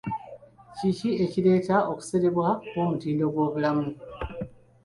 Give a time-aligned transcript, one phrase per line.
[0.97, 3.87] Ki ekireeta okusereba kw'omutindo gw'obulamu?